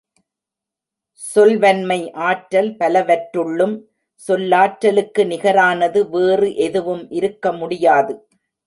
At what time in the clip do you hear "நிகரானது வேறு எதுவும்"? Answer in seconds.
5.25-7.05